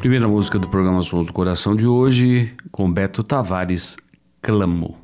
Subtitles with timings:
[0.00, 3.98] Primeira música do programa Sons do Coração de hoje, com Beto Tavares,
[4.40, 4.99] Clamo.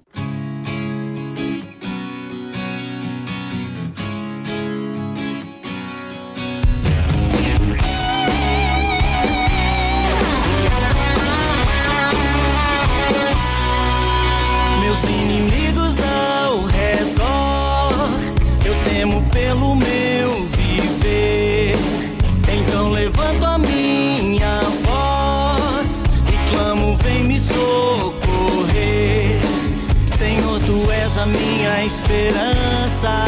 [32.07, 33.25] Esperança,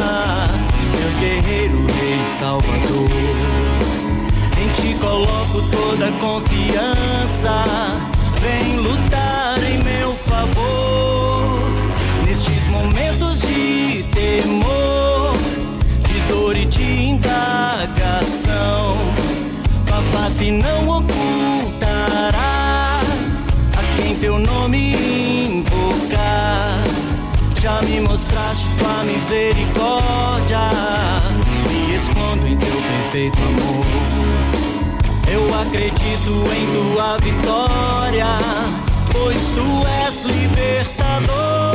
[0.92, 3.10] Deus guerreiro, Rei Salvador.
[4.56, 7.64] Em ti coloco toda confiança.
[8.40, 11.58] Vem lutar em meu favor.
[12.24, 15.32] Nestes momentos de temor,
[16.08, 18.96] de dor e de indagação.
[19.86, 21.17] Tua face não ocultarás
[27.88, 30.70] me mostraste tua misericórdia.
[31.68, 33.86] Me escondo em teu perfeito amor.
[35.30, 38.38] Eu acredito em tua vitória,
[39.12, 41.67] pois tu és libertador.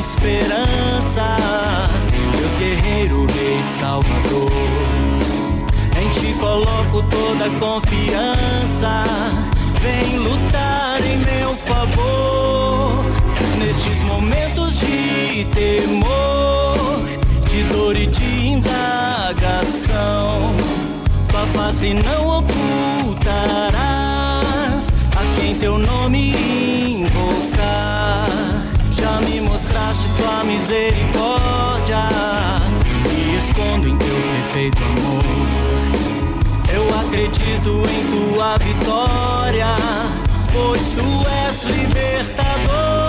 [0.00, 1.36] Esperança,
[2.36, 4.50] Deus guerreiro, Rei Salvador.
[6.00, 9.04] Em ti coloco toda a confiança.
[9.82, 13.04] Vem lutar em meu favor.
[13.58, 17.04] Nestes momentos de temor,
[17.50, 19.96] de dor e de indagação.
[21.28, 23.60] Tua face não ocultarás
[25.14, 26.99] a quem teu nome
[29.60, 32.08] mostraste tua misericórdia.
[33.12, 35.22] Me escondo em teu perfeito amor.
[36.72, 39.76] Eu acredito em tua vitória,
[40.52, 42.99] pois tu és libertador.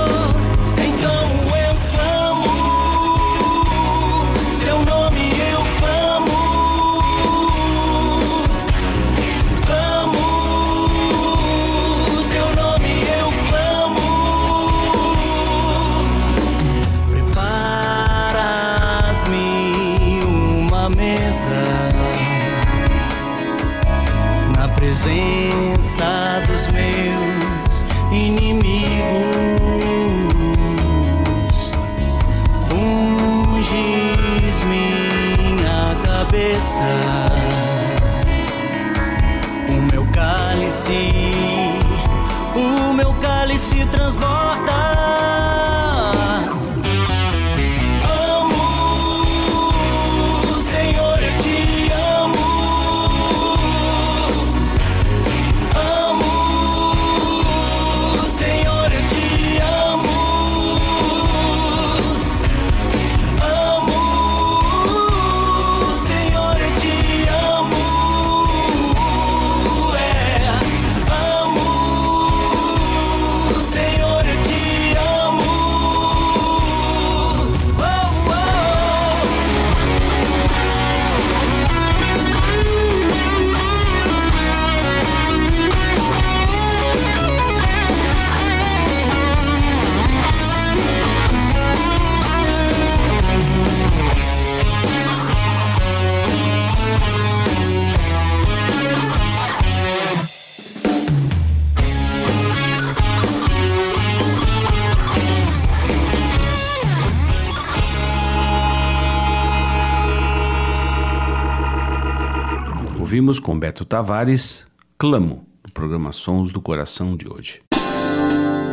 [113.11, 114.66] Ouvimos com Beto Tavares,
[114.97, 117.61] Clamo, do programa Sons do Coração de hoje.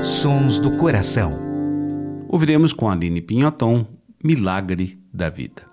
[0.00, 1.36] Sons do Coração.
[2.28, 3.84] Ouviremos com Aline Pinhoton,
[4.22, 5.67] Milagre da Vida.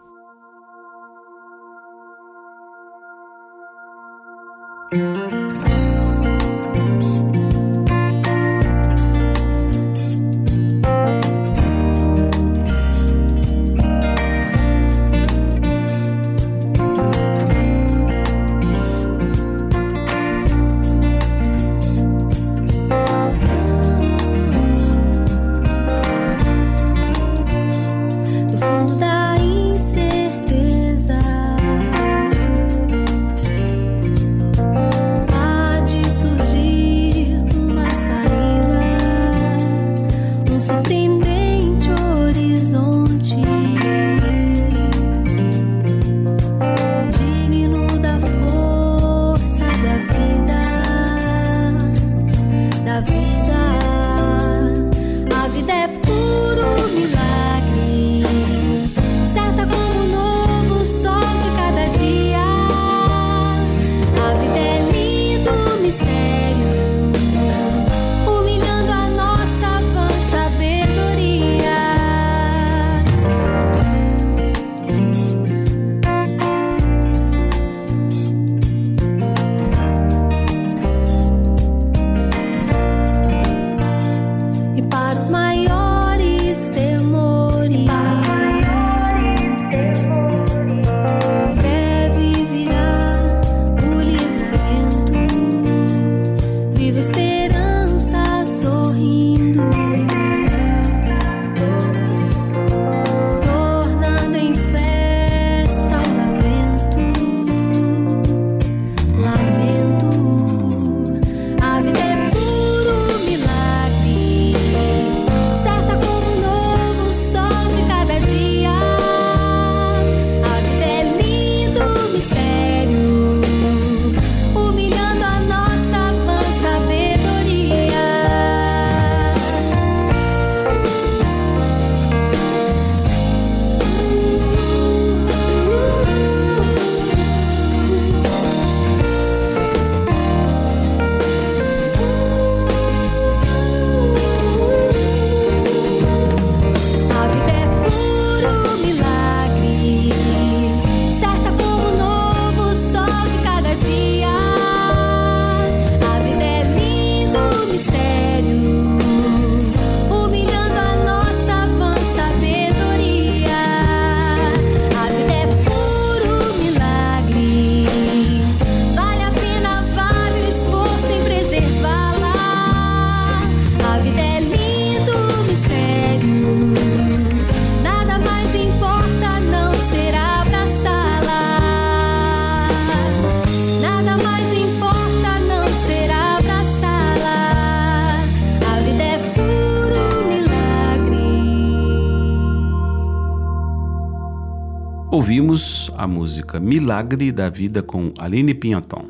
[195.12, 199.06] Ouvimos a música Milagre da Vida com Aline Pinhoton.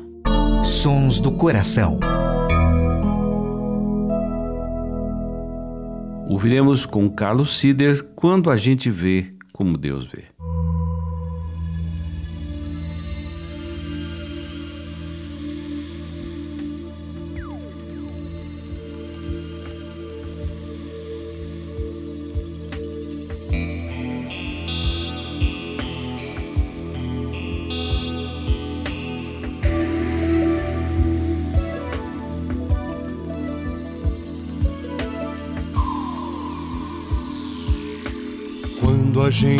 [0.62, 1.98] Sons do Coração.
[6.28, 10.24] Ouviremos com Carlos Sider Quando a gente vê como Deus vê.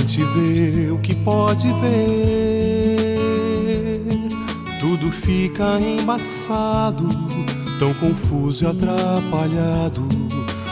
[0.08, 2.28] Gente vê o que pode ver,
[4.78, 7.08] tudo fica embaçado,
[7.80, 10.08] tão confuso e atrapalhado,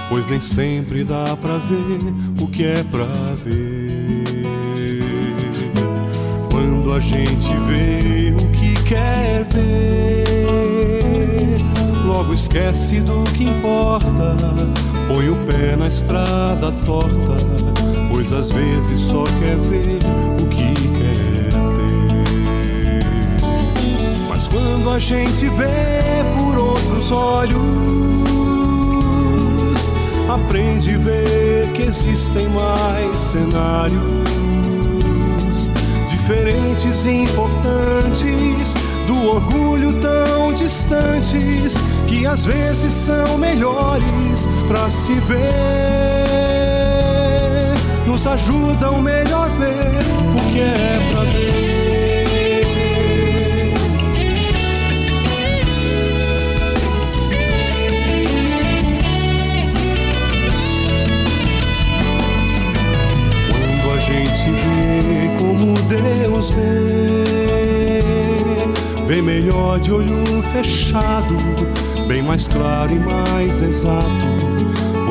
[0.09, 1.99] pois nem sempre dá pra ver
[2.41, 3.07] o que é pra
[3.45, 4.47] ver.
[6.49, 10.47] Quando a gente vê o que quer ver,
[12.07, 14.37] logo esquece do que importa,
[15.09, 17.74] põe o pé na estrada torta,
[18.37, 19.99] às vezes só quer ver
[20.43, 23.07] o que quer ter.
[24.29, 27.62] Mas quando a gente vê por outros olhos,
[30.29, 34.25] aprende a ver que existem mais cenários
[36.09, 38.75] diferentes e importantes
[39.07, 41.75] do orgulho tão distantes
[42.09, 46.13] que às vezes são melhores para se ver.
[48.06, 50.04] Nos ajudam melhor ver
[50.37, 52.64] o que é pra ver.
[63.49, 68.02] Quando a gente vê como Deus vê,
[69.06, 71.37] vê melhor de olho fechado,
[72.06, 74.44] bem mais claro e mais exato,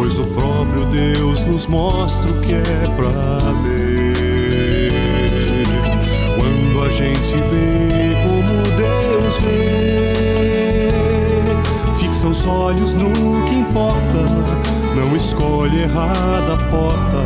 [0.04, 4.92] pois o próprio Deus nos mostra o que é pra ver.
[6.38, 10.90] Quando a gente vê como Deus vê,
[11.96, 13.14] fixa os olhos no
[13.48, 14.26] que importa,
[14.94, 17.24] não escolhe errada a porta,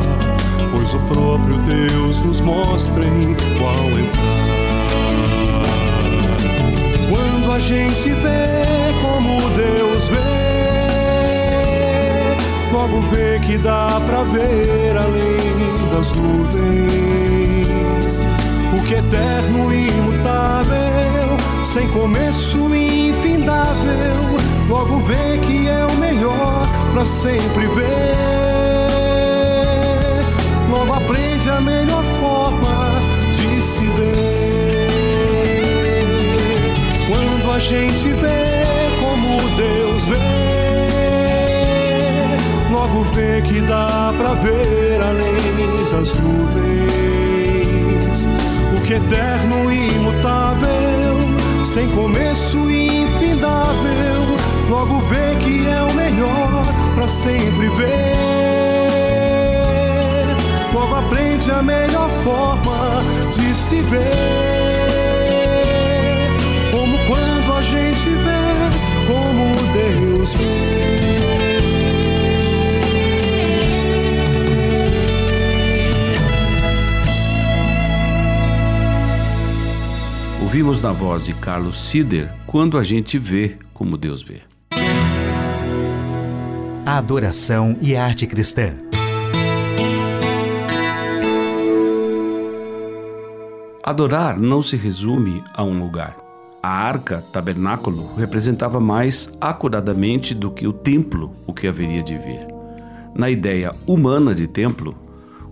[0.71, 4.37] pois o próprio Deus nos mostra em qual entrar.
[7.09, 8.56] Quando a gente vê
[12.87, 16.87] logo vê que dá pra ver além das nuvens.
[18.73, 24.39] O que é eterno e imutável, sem começo e infindável,
[24.69, 28.15] logo vê que é o melhor pra sempre ver.
[30.69, 32.99] Logo aprende a melhor forma
[33.31, 34.87] de se ver.
[37.07, 38.66] Quando a gente vê
[42.87, 46.67] logo vê que dá pra ver além das nuvens.
[48.75, 51.17] O que é eterno e imutável,
[51.65, 54.37] sem começo e infindável,
[54.69, 56.63] logo vê que é o melhor
[56.95, 58.15] pra sempre ver.
[60.73, 63.01] Logo aprende a melhor forma
[63.33, 64.56] de se ver.
[80.67, 84.41] Ouvimos na voz de Carlos Sider quando a gente vê como Deus vê.
[86.85, 88.73] A adoração e a arte cristã.
[93.81, 96.17] Adorar não se resume a um lugar.
[96.61, 102.45] A arca, tabernáculo, representava mais acuradamente do que o templo o que haveria de vir.
[103.15, 104.93] Na ideia humana de templo,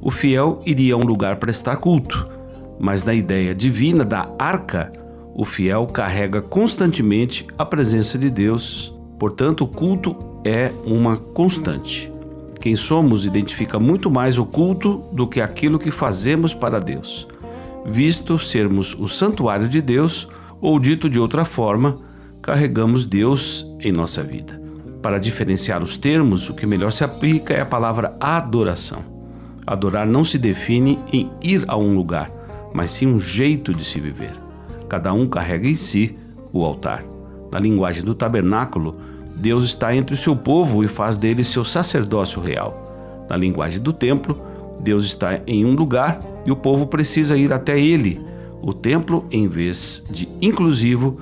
[0.02, 2.30] o fiel iria a um lugar prestar culto,
[2.78, 5.05] mas na ideia divina da arca,
[5.36, 8.96] o fiel carrega constantemente a presença de Deus.
[9.20, 10.16] Portanto, o culto
[10.46, 12.10] é uma constante.
[12.62, 17.28] Quem somos identifica muito mais o culto do que aquilo que fazemos para Deus,
[17.86, 20.28] visto sermos o santuário de Deus,
[20.62, 21.98] ou dito de outra forma,
[22.42, 24.60] carregamos Deus em nossa vida.
[25.02, 29.04] Para diferenciar os termos, o que melhor se aplica é a palavra adoração.
[29.68, 32.32] Adorar não se define em ir a um lugar,
[32.74, 34.45] mas sim um jeito de se viver.
[34.90, 36.16] Cada um carrega em si
[36.52, 37.04] o altar.
[37.52, 38.96] Na linguagem do tabernáculo,
[39.36, 43.26] Deus está entre o seu povo e faz dele seu sacerdócio real.
[43.30, 44.38] Na linguagem do templo,
[44.80, 48.20] Deus está em um lugar e o povo precisa ir até ele.
[48.62, 51.20] O templo, em vez de inclusivo,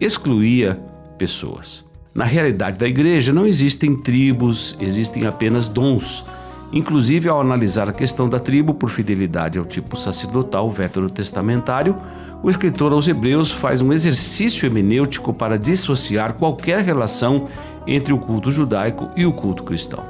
[0.00, 0.78] excluía
[1.16, 1.84] pessoas.
[2.14, 6.24] Na realidade da igreja não existem tribos, existem apenas dons.
[6.72, 11.96] Inclusive, ao analisar a questão da tribo por fidelidade ao tipo sacerdotal veterotestamentário,
[12.44, 17.48] o escritor aos Hebreus faz um exercício hermenêutico para dissociar qualquer relação
[17.86, 20.04] entre o culto judaico e o culto cristão.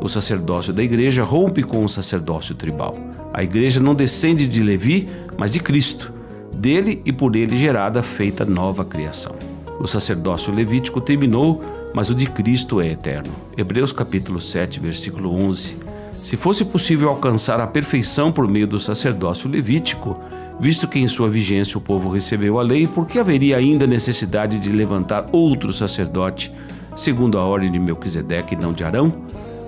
[0.00, 2.96] O sacerdócio da igreja rompe com o sacerdócio tribal.
[3.34, 6.12] A igreja não descende de Levi, mas de Cristo,
[6.54, 9.34] dele e por ele gerada, feita nova criação.
[9.80, 13.32] O sacerdócio levítico terminou, mas o de Cristo é eterno.
[13.56, 15.78] Hebreus capítulo 7, versículo 11.
[16.22, 20.16] Se fosse possível alcançar a perfeição por meio do sacerdócio levítico,
[20.60, 24.58] visto que em sua vigência o povo recebeu a lei, por que haveria ainda necessidade
[24.58, 26.52] de levantar outro sacerdote,
[26.94, 29.12] segundo a ordem de Melquisedeque e não de Arão?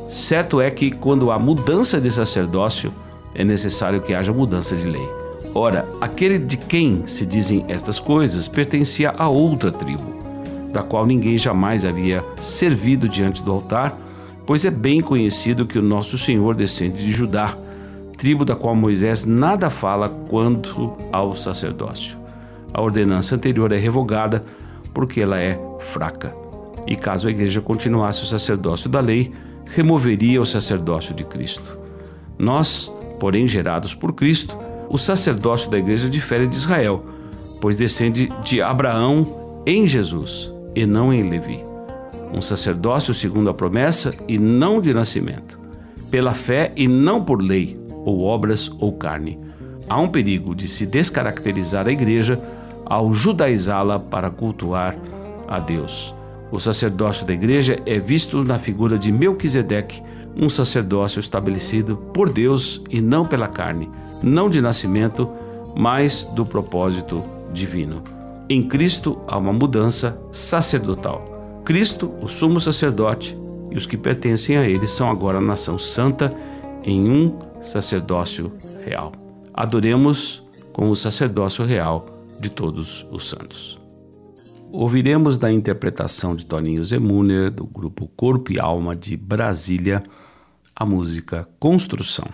[0.09, 2.93] Certo é que quando há mudança de sacerdócio,
[3.35, 5.09] é necessário que haja mudança de lei.
[5.55, 10.15] Ora, aquele de quem se dizem estas coisas pertencia a outra tribo,
[10.73, 13.97] da qual ninguém jamais havia servido diante do altar,
[14.45, 17.57] pois é bem conhecido que o nosso Senhor descende de Judá,
[18.25, 22.17] tribo da qual Moisés nada fala quanto ao sacerdócio.
[22.73, 24.43] A ordenança anterior é revogada
[24.95, 26.35] porque ela é fraca.
[26.87, 29.31] E caso a igreja continuasse o sacerdócio da lei,
[29.67, 31.77] removeria o sacerdócio de Cristo.
[32.39, 32.91] Nós,
[33.21, 34.57] porém, gerados por Cristo,
[34.89, 37.05] o sacerdócio da igreja difere de Israel,
[37.61, 41.63] pois descende de Abraão em Jesus e não em Levi.
[42.33, 45.59] Um sacerdócio segundo a promessa e não de nascimento,
[46.11, 49.39] pela fé e não por lei, ou obras ou carne.
[49.89, 52.41] Há um perigo de se descaracterizar a igreja
[52.85, 54.97] ao judaizá-la para cultuar
[55.49, 56.15] a Deus.
[56.51, 60.03] O sacerdócio da igreja é visto na figura de Melquisedeque,
[60.41, 63.89] um sacerdócio estabelecido por Deus e não pela carne,
[64.23, 65.29] não de nascimento,
[65.77, 68.03] mas do propósito divino.
[68.49, 71.63] Em Cristo há uma mudança sacerdotal.
[71.65, 73.37] Cristo, o sumo sacerdote,
[73.71, 76.33] e os que pertencem a ele são agora a nação santa
[76.85, 78.53] em um sacerdócio
[78.85, 79.13] real.
[79.53, 82.07] Adoremos com o sacerdócio real
[82.39, 83.81] de todos os santos.
[84.71, 90.03] Ouviremos da interpretação de Toninho Zemuner, do grupo Corpo e Alma de Brasília,
[90.75, 92.27] a música Construção.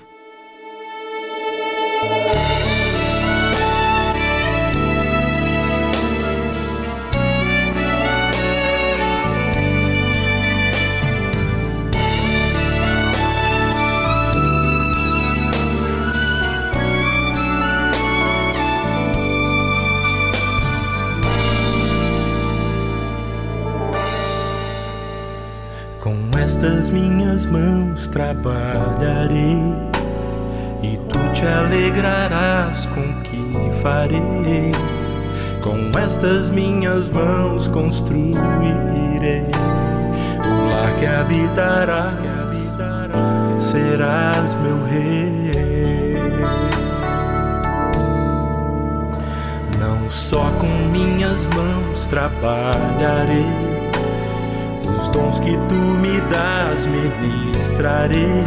[26.51, 29.73] Estas minhas mãos trabalharei
[30.83, 34.73] e tu te alegrarás com o que farei.
[35.63, 39.47] Com estas minhas mãos construirei
[40.45, 42.77] o lar que habitarás,
[43.61, 45.53] serás meu rei.
[49.79, 53.70] Não só com minhas mãos trabalharei
[55.01, 58.45] os dons que tu me das ministrarei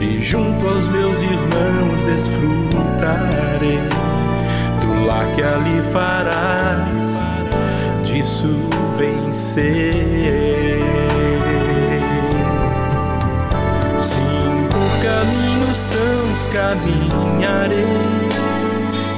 [0.00, 3.78] e junto aos meus irmãos desfrutarei
[4.80, 7.22] do lar que ali farás,
[8.04, 8.48] disso
[8.98, 9.32] bem.
[9.32, 9.68] Sim,
[14.70, 17.84] por caminhos sãos caminharei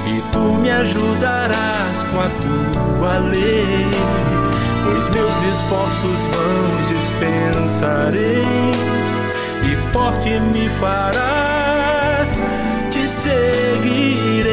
[0.06, 4.39] e tu me ajudarás com a tua lei
[4.84, 8.44] pois meus esforços vãos dispensarei
[9.62, 12.38] e forte me farás,
[12.90, 14.50] te seguirei.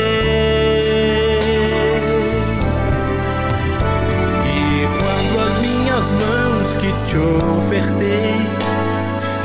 [4.46, 8.36] E quando as minhas mãos que te ofertei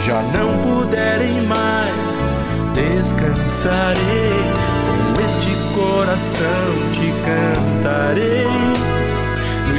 [0.05, 2.23] já não puderem mais,
[2.75, 4.03] descansarei.
[5.15, 8.93] Com este coração te cantarei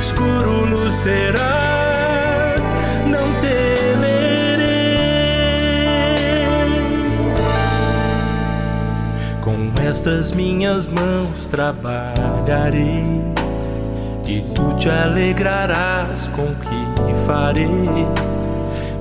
[0.04, 2.72] escuro luz serás,
[3.08, 4.68] não temerei.
[9.40, 13.24] Com estas minhas mãos trabalharei
[14.28, 18.08] e tu te alegrarás com o que farei.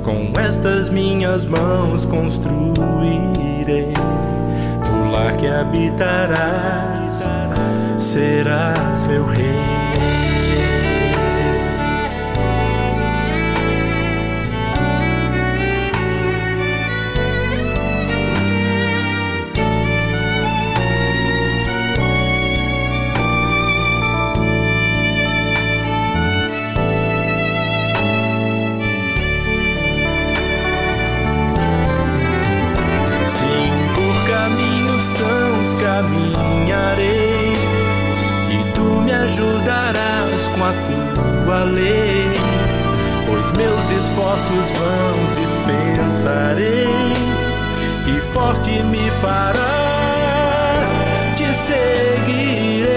[0.05, 3.93] Com estas minhas mãos construirei
[4.85, 7.29] o lar que habitarás,
[7.99, 9.83] serás meu rei.
[41.15, 42.31] Tua lei,
[43.27, 46.89] pois meus esforços vãos dispensarei
[48.07, 50.91] e forte me farás,
[51.37, 52.93] te seguirei.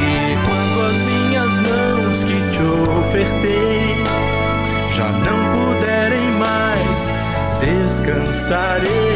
[0.00, 2.62] E quando as minhas mãos que te
[2.98, 3.96] ofertei
[4.94, 7.08] já não puderem mais
[7.60, 9.11] descansarei.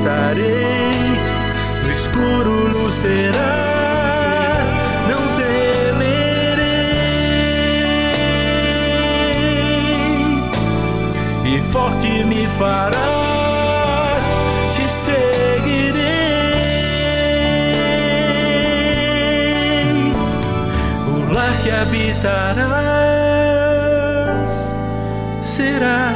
[0.00, 1.20] Cantarei.
[1.84, 3.04] No escuro luz
[5.08, 6.70] não temerei.
[11.44, 14.24] E forte me farás,
[14.72, 15.20] te seguirei.
[21.08, 22.74] O lar que habitarás
[25.42, 26.09] serás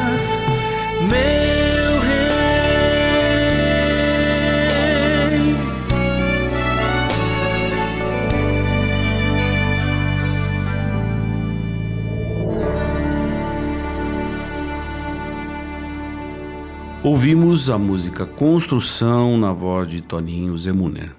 [17.14, 21.14] Ouvimos a música Construção na voz de Toninho Zemuner.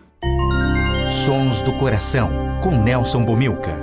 [1.24, 2.30] Sons do Coração,
[2.62, 3.74] com Nelson Bomilca.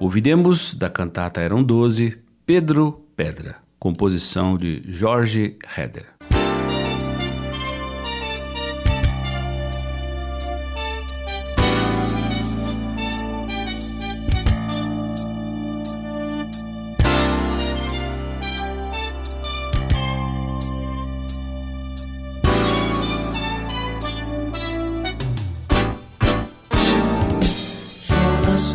[0.00, 6.15] Ouviremos da cantata Eram Doze, Pedro Pedra, composição de Jorge Heder.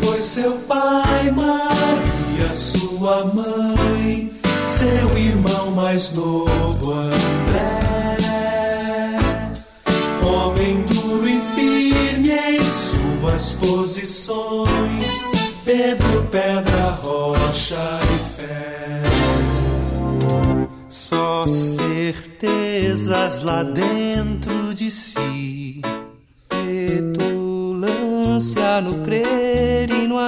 [0.03, 2.11] Foi seu pai, Maria
[2.53, 4.31] sua mãe,
[4.67, 8.17] seu irmão mais novo André.
[10.23, 15.23] Homem duro e firme em suas posições,
[15.63, 19.01] Pedro, pedra, rocha e fé.
[20.89, 25.81] Só certezas lá dentro de si.
[26.49, 27.21] Petulância
[28.81, 29.50] no crer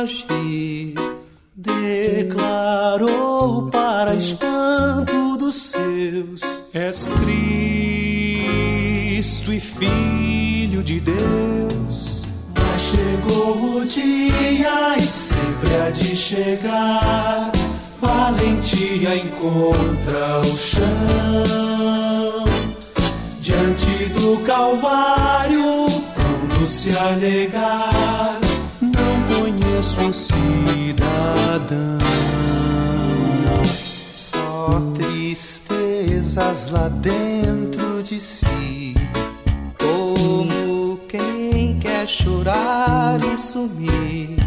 [0.02, 0.96] agir.
[1.56, 3.04] Declarou
[3.70, 6.42] para espanto dos seus:
[6.74, 7.10] És
[9.20, 12.24] Cristo e Filho de Deus.
[12.60, 17.52] Mas chegou o dia e sempre há de chegar.
[18.02, 20.84] Valentia encontra o chão.
[23.40, 28.43] Diante do Calvário, pronto se a negar.
[30.06, 32.00] Um cidadão.
[33.64, 38.96] Só tristezas lá dentro de si.
[39.78, 44.38] Como quem quer chorar e sumir.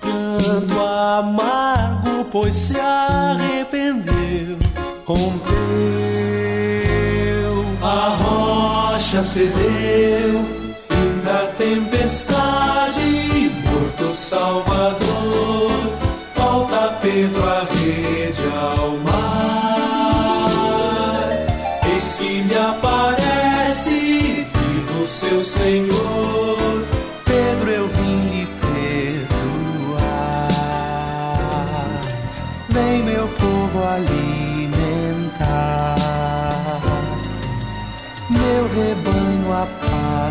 [0.00, 4.58] Pranto amargo, pois se arrependeu.
[5.04, 5.52] Rompeu,
[7.82, 10.44] a rocha cedeu.
[10.88, 12.61] Fim da tempestade,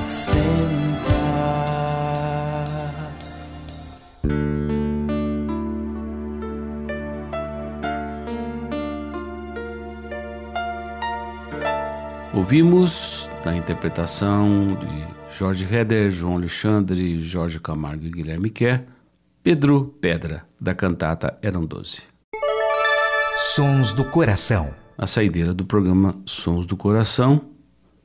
[0.01, 0.41] apacentar.
[12.33, 18.83] Ouvimos na interpretação de Jorge Heder, João Alexandre, Jorge Camargo e Guilherme Kerr,
[19.43, 22.03] Pedro Pedra, da cantata Eram Doze.
[23.55, 24.73] Sons do Coração.
[24.97, 27.41] Na saideira do programa Sons do Coração,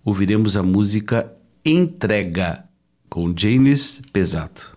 [0.02, 1.36] ouviremos a música
[1.68, 2.62] Entrega,
[3.11, 4.75] com James Pesato.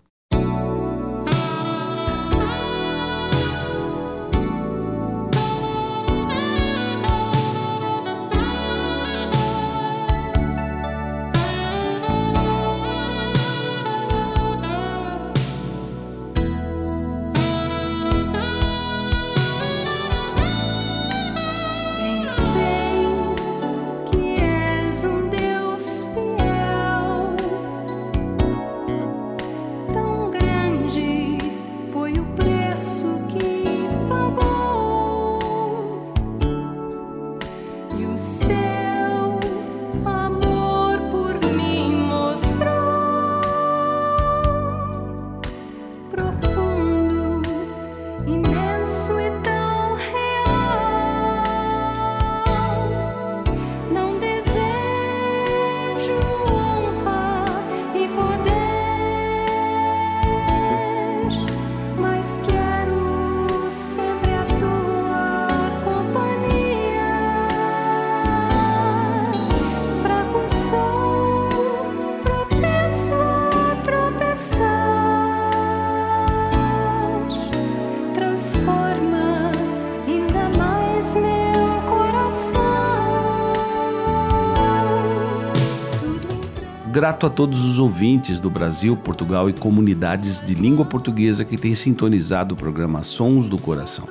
[87.10, 91.74] Grato a todos os ouvintes do Brasil, Portugal e comunidades de língua portuguesa que têm
[91.74, 94.08] sintonizado o programa Sons do Coração.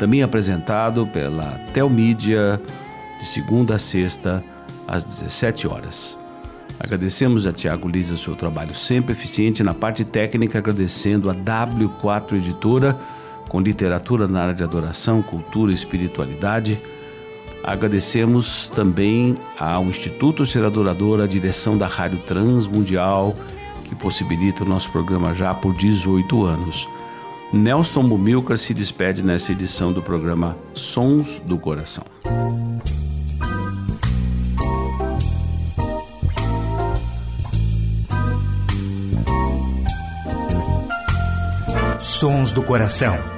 [0.00, 2.60] Também apresentado pela Telmídia,
[3.20, 4.42] de segunda a sexta,
[4.84, 6.18] às 17 horas.
[6.80, 12.32] Agradecemos a Tiago Lisa o seu trabalho sempre eficiente na parte técnica, agradecendo a W4
[12.32, 12.98] Editora,
[13.48, 16.80] com literatura na área de adoração, cultura e espiritualidade,
[17.62, 23.34] Agradecemos também ao Instituto Ser Adorador, a direção da Rádio Transmundial,
[23.84, 26.88] que possibilita o nosso programa já por 18 anos.
[27.52, 32.04] Nelson Bumilcar se despede nessa edição do programa Sons do Coração.
[41.98, 43.37] Sons do Coração.